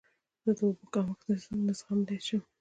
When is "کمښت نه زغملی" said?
0.93-2.19